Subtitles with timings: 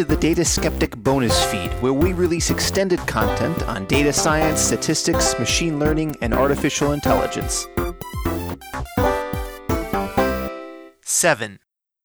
[0.00, 5.38] to the Data Skeptic bonus feed, where we release extended content on data science, statistics,
[5.38, 7.66] machine learning, and artificial intelligence.
[11.02, 11.58] 7.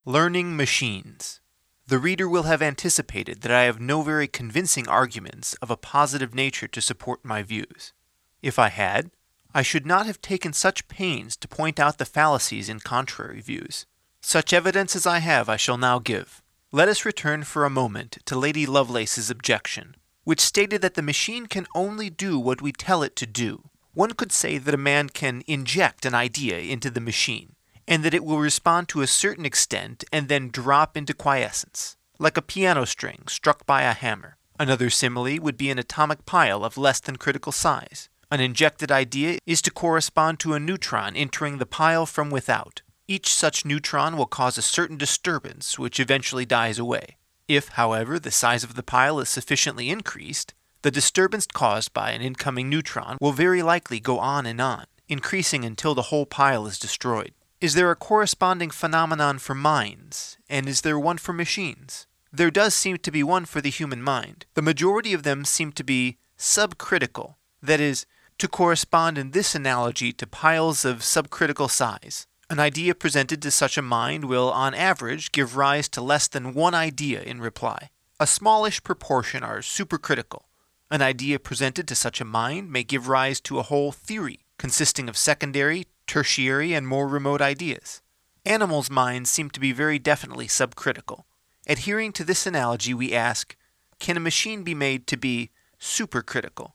[0.03, 1.39] Learning Machines.
[1.87, 6.35] The reader will have anticipated that I have no very convincing arguments of a positive
[6.35, 7.93] nature to support my views.
[8.41, 9.09] If I had,
[9.53, 13.85] I should not have taken such pains to point out the fallacies in contrary views.
[14.19, 16.41] Such evidence as I have I shall now give.
[16.75, 21.45] Let us return for a moment to Lady Lovelace's objection, which stated that the machine
[21.45, 23.69] can only do what we tell it to do.
[23.93, 27.55] One could say that a man can inject an idea into the machine,
[27.87, 32.35] and that it will respond to a certain extent and then drop into quiescence, like
[32.35, 34.35] a piano string struck by a hammer.
[34.59, 38.09] Another simile would be an atomic pile of less than critical size.
[38.29, 42.81] An injected idea is to correspond to a neutron entering the pile from without.
[43.07, 47.17] Each such neutron will cause a certain disturbance, which eventually dies away.
[47.47, 52.21] If, however, the size of the pile is sufficiently increased, the disturbance caused by an
[52.21, 56.79] incoming neutron will very likely go on and on, increasing until the whole pile is
[56.79, 57.33] destroyed.
[57.61, 62.07] Is there a corresponding phenomenon for minds, and is there one for machines?
[62.33, 64.45] There does seem to be one for the human mind.
[64.55, 68.05] The majority of them seem to be subcritical, that is,
[68.39, 72.27] to correspond in this analogy to piles of subcritical size.
[72.49, 76.53] An idea presented to such a mind will, on average, give rise to less than
[76.53, 77.89] one idea in reply.
[78.19, 80.43] A smallish proportion are supercritical.
[80.91, 85.09] An idea presented to such a mind may give rise to a whole theory consisting
[85.09, 88.01] of secondary, tertiary, and more remote ideas.
[88.45, 91.23] Animals' minds seem to be very definitely subcritical.
[91.67, 93.55] Adhering to this analogy, we ask
[93.97, 96.73] can a machine be made to be supercritical?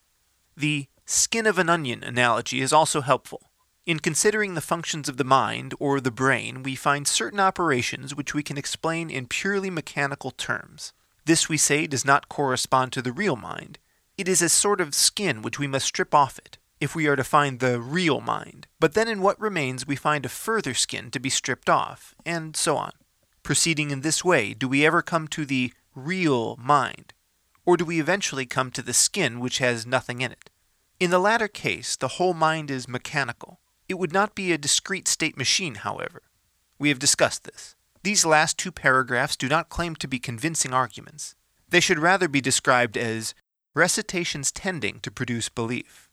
[0.57, 3.50] The skin of an onion analogy is also helpful.
[3.87, 8.35] In considering the functions of the mind or the brain, we find certain operations which
[8.35, 10.93] we can explain in purely mechanical terms.
[11.25, 13.79] This, we say, does not correspond to the real mind.
[14.19, 17.17] It is a sort of skin which we must strip off it if we are
[17.17, 18.67] to find the real mind.
[18.79, 22.57] But then in what remains we find a further skin to be stripped off, and
[22.57, 22.93] so on.
[23.43, 27.15] Proceeding in this way, do we ever come to the real mind?
[27.65, 30.51] Or do we eventually come to the skin which has nothing in it?
[30.99, 33.59] In the latter case, the whole mind is mechanical.
[33.91, 36.23] It would not be a discrete state machine, however.
[36.79, 37.75] We have discussed this.
[38.05, 41.35] These last two paragraphs do not claim to be convincing arguments.
[41.69, 43.35] They should rather be described as
[43.75, 46.09] recitations tending to produce belief.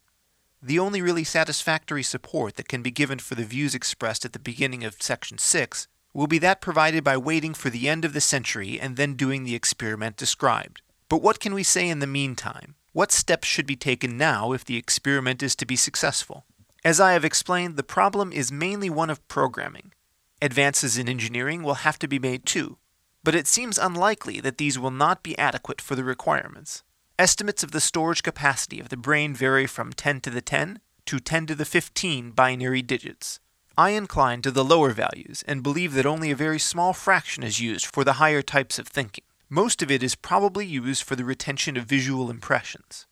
[0.60, 4.40] The only really satisfactory support that can be given for the views expressed at the
[4.40, 8.20] beginning of section 6 will be that provided by waiting for the end of the
[8.20, 10.82] century and then doing the experiment described.
[11.08, 12.74] But what can we say in the meantime?
[12.92, 16.44] What steps should be taken now if the experiment is to be successful?
[16.84, 19.92] As I have explained, the problem is mainly one of programming.
[20.40, 22.78] Advances in engineering will have to be made too,
[23.24, 26.84] but it seems unlikely that these will not be adequate for the requirements.
[27.18, 31.18] Estimates of the storage capacity of the brain vary from 10 to the 10 to
[31.18, 33.40] 10 to the 15 binary digits.
[33.76, 37.60] I incline to the lower values and believe that only a very small fraction is
[37.60, 39.24] used for the higher types of thinking.
[39.48, 43.07] Most of it is probably used for the retention of visual impressions.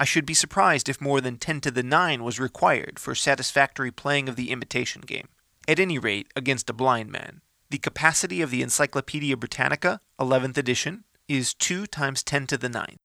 [0.00, 3.90] I should be surprised if more than 10 to the 9 was required for satisfactory
[3.90, 5.26] playing of the imitation game,
[5.66, 7.40] at any rate against a blind man.
[7.70, 12.96] The capacity of the Encyclopedia Britannica, 11th edition, is 2 times 10 to the 9.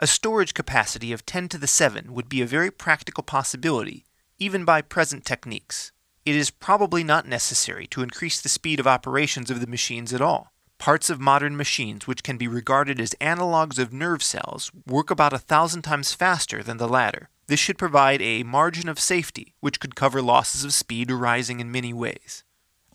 [0.00, 4.04] A storage capacity of 10 to the 7 would be a very practical possibility,
[4.38, 5.92] even by present techniques.
[6.26, 10.20] It is probably not necessary to increase the speed of operations of the machines at
[10.20, 10.52] all.
[10.84, 15.32] Parts of modern machines, which can be regarded as analogs of nerve cells, work about
[15.32, 17.30] a thousand times faster than the latter.
[17.46, 21.72] This should provide a margin of safety, which could cover losses of speed arising in
[21.72, 22.44] many ways.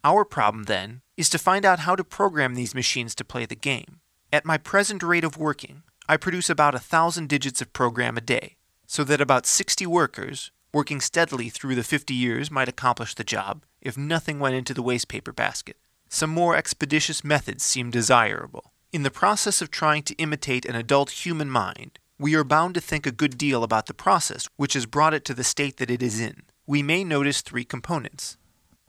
[0.03, 3.55] Our problem, then, is to find out how to program these machines to play the
[3.55, 4.01] game.
[4.31, 8.21] At my present rate of working, I produce about a thousand digits of program a
[8.21, 13.23] day, so that about 60 workers, working steadily through the 50 years, might accomplish the
[13.23, 15.75] job if nothing went into the waste paper basket.
[16.09, 18.73] Some more expeditious methods seem desirable.
[18.91, 22.81] In the process of trying to imitate an adult human mind, we are bound to
[22.81, 25.91] think a good deal about the process which has brought it to the state that
[25.91, 26.41] it is in.
[26.65, 28.37] We may notice three components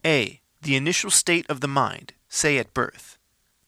[0.03, 0.41] A.
[0.63, 3.17] The initial state of the mind, say at birth.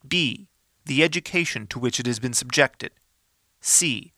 [0.08, 0.48] B.
[0.86, 2.92] The education to which it has been subjected.
[3.62, 4.14] C.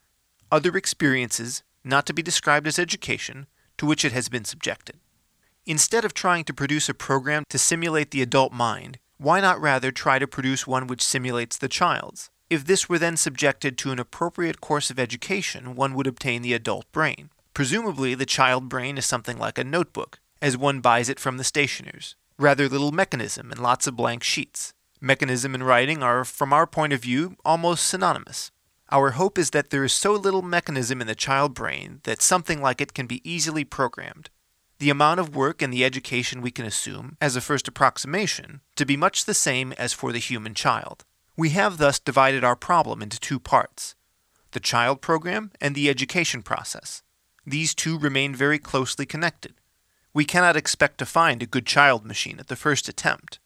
[0.52, 3.48] Other experiences, not to be described as education,
[3.78, 4.98] to which it has been subjected.
[5.66, 9.92] Instead of trying to produce a program to simulate the adult mind, why not rather
[9.92, 12.30] try to produce one which simulates the child's?
[12.50, 16.54] If this were then subjected to an appropriate course of education, one would obtain the
[16.54, 17.30] adult brain.
[17.54, 21.44] Presumably, the child brain is something like a notebook, as one buys it from the
[21.44, 24.74] stationers rather little mechanism and lots of blank sheets.
[25.02, 28.52] Mechanism and writing are, from our point of view, almost synonymous.
[28.92, 32.62] Our hope is that there is so little mechanism in the child brain that something
[32.62, 34.30] like it can be easily programmed.
[34.77, 38.86] The amount of work and the education we can assume, as a first approximation, to
[38.86, 41.06] be much the same as for the human child.
[41.38, 43.95] We have thus divided our problem into two parts
[44.51, 47.04] the child program and the education process.
[47.45, 49.54] These two remain very closely connected.
[50.13, 53.39] We cannot expect to find a good child machine at the first attempt.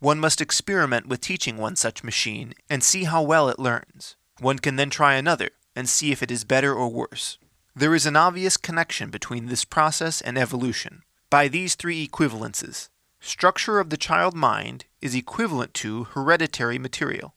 [0.00, 4.16] One must experiment with teaching one such machine and see how well it learns.
[4.40, 7.38] One can then try another and see if it is better or worse.
[7.78, 11.02] There is an obvious connection between this process and evolution.
[11.28, 12.88] By these three equivalences,
[13.20, 17.34] structure of the child mind is equivalent to hereditary material.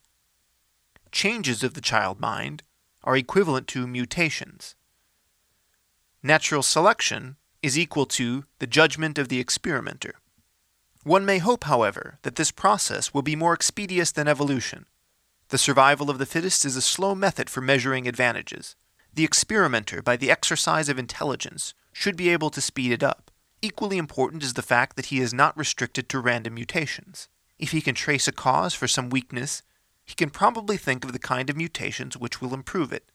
[1.12, 2.64] Changes of the child mind
[3.04, 4.76] are equivalent to mutations.
[6.24, 10.16] Natural selection is equal to the judgment of the experimenter.
[11.04, 14.86] One may hope, however, that this process will be more expeditious than evolution.
[15.50, 18.78] The survival of the fittest is a slow method for measuring advantages.
[19.14, 23.32] The experimenter, by the exercise of intelligence, should be able to speed it up.
[23.62, 27.28] Equally important is the fact that he is not restricted to random mutations.
[27.58, 29.64] If he can trace a cause for some weakness,
[30.06, 33.12] he can probably think of the kind of mutations which will improve it.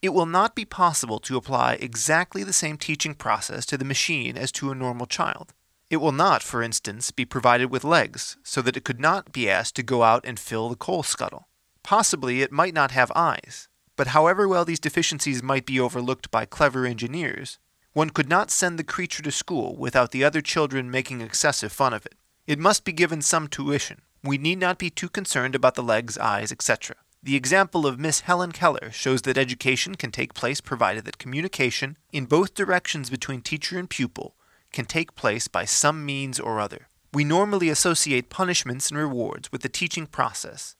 [0.00, 4.38] It will not be possible to apply exactly the same teaching process to the machine
[4.38, 5.52] as to a normal child.
[5.90, 9.50] It will not, for instance, be provided with legs, so that it could not be
[9.50, 11.48] asked to go out and fill the coal scuttle.
[11.82, 13.68] Possibly it might not have eyes,
[14.00, 17.58] but however well these deficiencies might be overlooked by clever engineers,
[17.92, 21.92] one could not send the creature to school without the other children making excessive fun
[21.92, 22.14] of it.
[22.46, 24.00] It must be given some tuition.
[24.24, 26.96] We need not be too concerned about the legs, eyes, etc.
[27.22, 31.98] The example of Miss Helen Keller shows that education can take place provided that communication
[32.10, 34.34] in both directions between teacher and pupil
[34.72, 36.88] can take place by some means or other.
[37.12, 40.74] We normally associate punishments and rewards with the teaching process.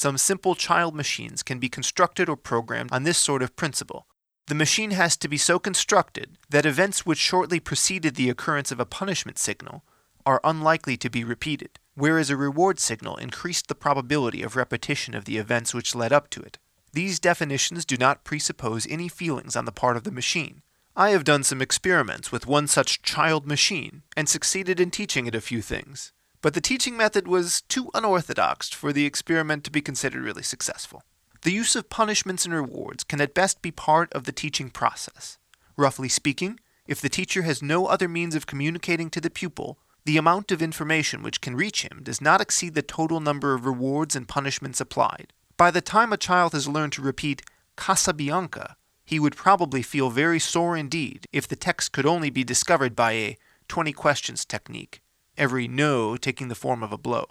[0.00, 4.06] Some simple child machines can be constructed or programmed on this sort of principle.
[4.46, 8.80] The machine has to be so constructed that events which shortly preceded the occurrence of
[8.80, 9.84] a punishment signal
[10.24, 15.26] are unlikely to be repeated, whereas a reward signal increased the probability of repetition of
[15.26, 16.56] the events which led up to it.
[16.94, 20.62] These definitions do not presuppose any feelings on the part of the machine.
[20.96, 25.34] I have done some experiments with one such child machine and succeeded in teaching it
[25.34, 29.80] a few things, but the teaching method was too unorthodox for the experiment to be
[29.80, 31.02] considered really successful.
[31.42, 35.38] The use of punishments and rewards can at best be part of the teaching process.
[35.76, 40.16] Roughly speaking, if the teacher has no other means of communicating to the pupil, the
[40.16, 44.16] amount of information which can reach him does not exceed the total number of rewards
[44.16, 45.32] and punishments applied.
[45.56, 47.42] By the time a child has learned to repeat
[47.76, 52.96] Casabianca, he would probably feel very sore indeed if the text could only be discovered
[52.96, 53.36] by a
[53.68, 55.00] 20 questions technique,
[55.36, 57.26] every no taking the form of a blow.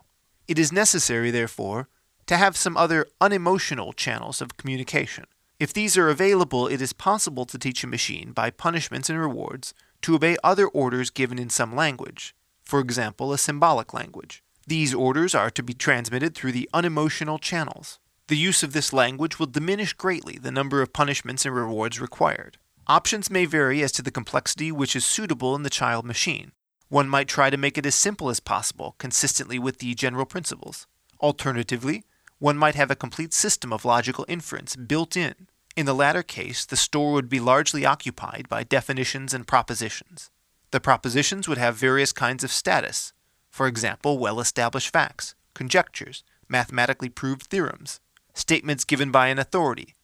[0.48, 1.90] It is necessary, therefore,
[2.28, 5.26] to have some other unemotional channels of communication.
[5.60, 9.74] If these are available, it is possible to teach a machine, by punishments and rewards,
[10.04, 14.44] to obey other orders given in some language, for example, a symbolic language.
[14.66, 18.00] These orders are to be transmitted through the unemotional channels.
[18.28, 22.60] The use of this language will diminish greatly the number of punishments and rewards required.
[22.86, 26.52] Options may vary as to the complexity which is suitable in the child machine.
[26.90, 30.88] One might try to make it as simple as possible, consistently with the general principles.
[31.22, 32.04] Alternatively,
[32.40, 35.48] one might have a complete system of logical inference built in.
[35.76, 40.32] In the latter case, the store would be largely occupied by definitions and propositions.
[40.72, 43.14] The propositions would have various kinds of status,
[43.50, 48.00] for example, well established facts, conjectures, mathematically proved theorems,
[48.34, 49.96] statements given by an authority,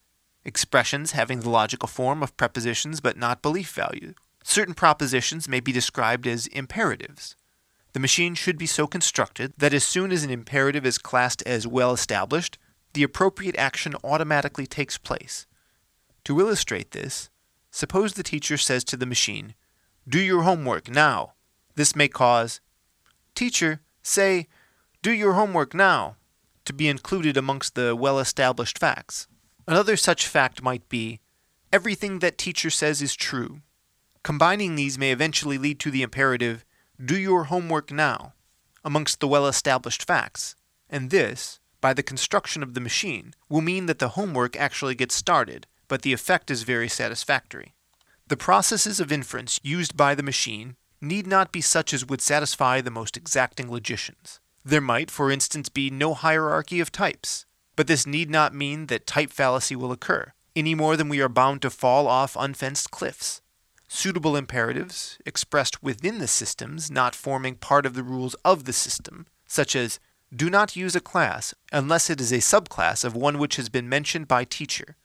[0.44, 4.14] expressions having the logical form of prepositions but not belief value.
[4.48, 7.36] Certain propositions may be described as imperatives.
[7.94, 11.66] The machine should be so constructed that as soon as an imperative is classed as
[11.66, 12.60] well established,
[12.94, 15.48] the appropriate action automatically takes place.
[16.26, 17.32] To illustrate this,
[17.72, 19.56] suppose the teacher says to the machine,
[20.08, 21.34] Do your homework now.
[21.74, 22.62] This may cause,
[23.34, 24.48] Teacher, say,
[25.02, 26.18] Do your homework now
[26.66, 29.28] to be included amongst the well established facts.
[29.68, 31.20] Another such fact might be
[31.74, 33.62] everything that teacher says is true.
[34.26, 36.66] Combining these may eventually lead to the imperative
[37.00, 38.34] do your homework now
[38.84, 40.56] amongst the well established facts,
[40.90, 45.14] and this, by the construction of the machine, will mean that the homework actually gets
[45.14, 47.76] started, but the effect is very satisfactory.
[48.28, 52.82] The processes of inference used by the machine need not be such as would satisfy
[52.82, 54.40] the most exacting logicians.
[54.64, 59.06] There might, for instance, be no hierarchy of types, but this need not mean that
[59.06, 63.44] type fallacy will occur, any more than we are bound to fall off unfenced cliffs.
[63.88, 69.28] Suitable imperatives, expressed within the systems not forming part of the rules of the system,
[69.46, 70.00] such as
[70.36, 73.88] Do not use a class unless it is a subclass of one which has been
[73.88, 74.98] mentioned by teacher.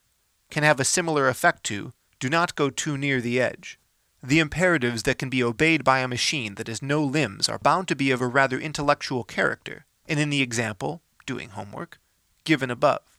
[0.51, 3.79] Can have a similar effect to do not go too near the edge.
[4.23, 7.89] The imperatives that can be obeyed by a machine that has no limbs are bound
[7.89, 11.99] to be of a rather intellectual character, and in the example, doing homework,
[12.45, 13.10] given above.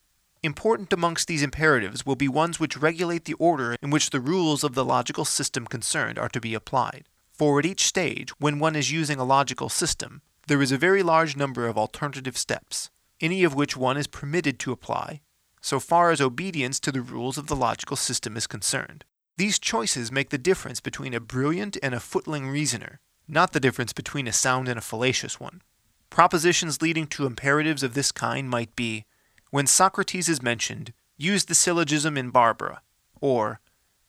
[0.44, 4.64] Important amongst these imperatives will be ones which regulate the order in which the rules
[4.64, 7.08] of the logical system concerned are to be applied.
[7.32, 11.04] For at each stage, when one is using a logical system, there is a very
[11.04, 15.22] large number of alternative steps, any of which one is permitted to apply,
[15.62, 19.06] so far as obedience to the rules of the logical system is concerned.
[19.38, 23.94] These choices make the difference between a brilliant and a footling reasoner, not the difference
[23.94, 25.62] between a sound and a fallacious one.
[26.10, 29.06] Propositions leading to imperatives of this kind might be
[29.52, 32.82] when Socrates is mentioned, use the syllogism in Barbara,
[33.20, 33.60] or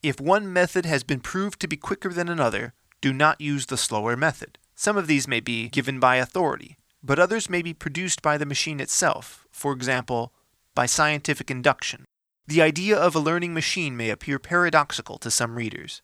[0.03, 3.77] if one method has been proved to be quicker than another, do not use the
[3.77, 4.59] slower method.
[4.77, 8.47] Some of these may be given by authority, but others may be produced by the
[8.47, 10.33] machine itself, for example,
[10.75, 12.05] by scientific induction.
[12.47, 16.03] The idea of a learning machine may appear paradoxical to some readers.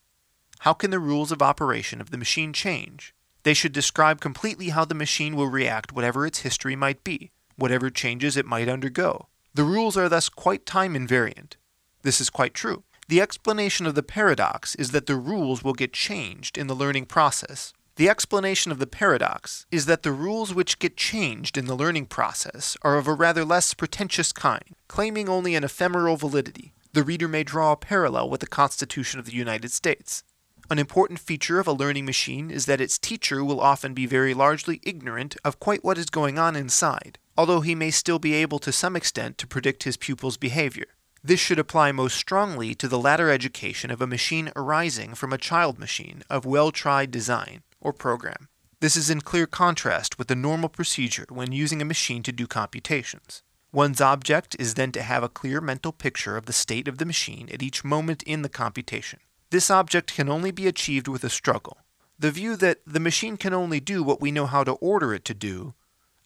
[0.61, 3.15] How can the rules of operation of the machine change?
[3.45, 7.91] They should describe completely how the machine will react whatever its history might be, whatever
[7.91, 9.27] changes it might undergo.
[9.53, 11.57] The rules are thus quite time invariant.
[12.03, 12.85] This is quite true.
[13.09, 17.07] The explanation of the paradox is that the rules will get changed in the learning
[17.07, 17.73] process.
[17.97, 22.07] The explanation of the paradox is that the rules which get changed in the learning
[22.07, 26.75] process are of a rather less pretentious kind, claiming only an ephemeral validity.
[26.93, 30.23] The reader may draw a parallel with the Constitution of the United States.
[30.71, 34.35] An important feature of a learning machine is that its teacher will often be very
[34.35, 38.59] largely ignorant of quite what is going on inside although he may still be able
[38.59, 40.87] to some extent to predict his pupil's behavior.
[41.23, 45.39] This should apply most strongly to the latter education of a machine arising from a
[45.39, 48.49] child machine of well tried design or program.
[48.81, 52.49] This is in clear contrast with the normal procedure when using a machine to do
[52.49, 53.45] computations.
[53.71, 57.07] One's object is then to have a clear mental picture of the state of the
[57.07, 59.21] machine at each moment in the computation.
[59.51, 61.79] This object can only be achieved with a struggle.
[62.19, 65.25] The view that the machine can only do what we know how to order it
[65.27, 65.75] to do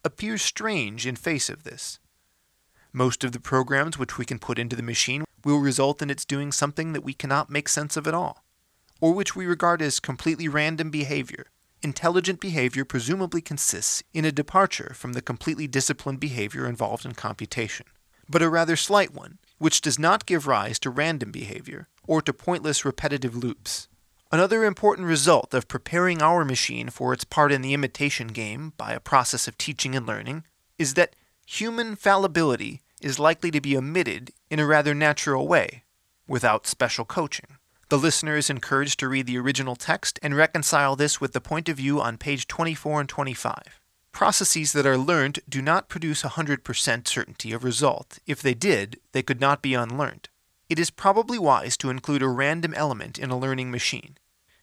[0.03, 1.99] appears strange in face of this.
[2.91, 6.25] Most of the programs which we can put into the machine will result in its
[6.25, 8.43] doing something that we cannot make sense of at all,
[8.99, 11.45] or which we regard as completely random behavior.
[11.81, 17.85] Intelligent behavior presumably consists in a departure from the completely disciplined behavior involved in computation,
[18.27, 22.33] but a rather slight one, which does not give rise to random behavior or to
[22.33, 23.87] pointless repetitive loops.
[24.31, 28.91] Another important result of preparing our machine for its part in the imitation game by
[28.93, 30.43] a process of teaching and learning
[30.79, 35.83] is that human fallibility is likely to be omitted in a rather natural way,
[36.27, 37.57] without special coaching.
[37.89, 41.69] The listener is encouraged to read the original text and reconcile this with the point
[41.69, 43.79] of view on page 24 and 25.
[44.11, 48.17] Processes that are learned do not produce 100% certainty of result.
[48.25, 50.29] If they did, they could not be unlearned.
[50.69, 54.17] It is probably wise to include a random element in a learning machine.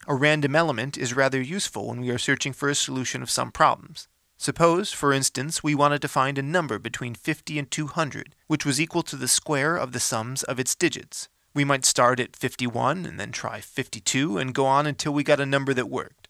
[0.07, 3.53] A random element is rather useful when we are searching for a solution of some
[3.53, 4.09] problems.
[4.39, 8.81] Suppose, for instance, we wanted to find a number between 50 and 200, which was
[8.81, 11.29] equal to the square of the sums of its digits.
[11.53, 15.41] We might start at 51 and then try 52 and go on until we got
[15.41, 16.29] a number that worked.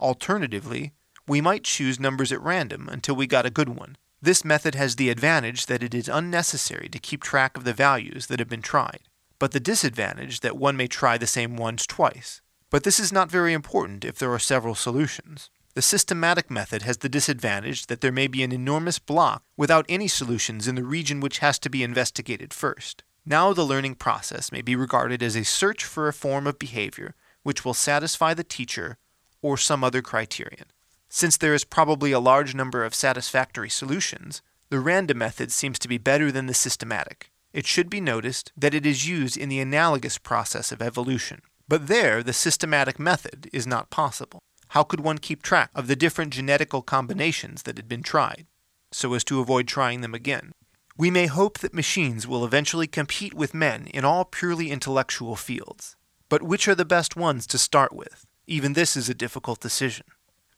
[0.00, 0.92] Alternatively,
[1.28, 3.96] we might choose numbers at random until we got a good one.
[4.22, 8.26] This method has the advantage that it is unnecessary to keep track of the values
[8.28, 9.00] that have been tried,
[9.40, 12.42] but the disadvantage that one may try the same ones twice.
[12.70, 15.50] But this is not very important if there are several solutions.
[15.74, 20.06] The systematic method has the disadvantage that there may be an enormous block without any
[20.06, 23.02] solutions in the region which has to be investigated first.
[23.24, 27.14] Now the learning process may be regarded as a search for a form of behavior
[27.42, 28.98] which will satisfy the teacher
[29.40, 30.66] or some other criterion.
[31.08, 35.88] Since there is probably a large number of satisfactory solutions, the random method seems to
[35.88, 37.29] be better than the systematic.
[37.52, 41.42] It should be noticed that it is used in the analogous process of evolution.
[41.66, 44.40] But there, the systematic method is not possible.
[44.68, 48.46] How could one keep track of the different genetical combinations that had been tried,
[48.92, 50.52] so as to avoid trying them again?
[50.96, 55.96] We may hope that machines will eventually compete with men in all purely intellectual fields.
[56.28, 58.26] But which are the best ones to start with?
[58.46, 60.06] Even this is a difficult decision.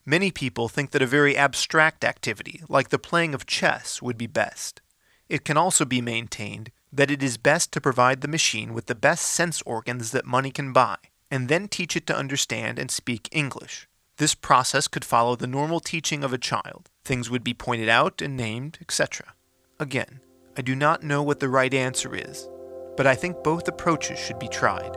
[0.05, 4.27] Many people think that a very abstract activity, like the playing of chess, would be
[4.27, 4.83] best.
[5.29, 8.95] It can also be maintained that it is best to provide the machine with the
[8.95, 10.97] best sense organs that money can buy,
[11.31, 13.89] and then teach it to understand and speak English.
[14.19, 16.91] This process could follow the normal teaching of a child.
[17.05, 19.35] Things would be pointed out and named, etc.
[19.81, 20.21] Again,
[20.57, 22.49] I do not know what the right answer is,
[22.97, 24.95] but I think both approaches should be tried.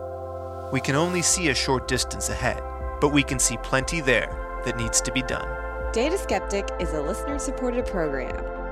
[0.72, 2.62] We can only see a short distance ahead,
[3.00, 5.48] but we can see plenty there that needs to be done.
[5.92, 8.65] Data Skeptic is a listener supported program.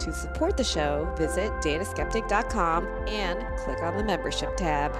[0.00, 4.92] To support the show, visit dataskeptic.com and click on the membership tab.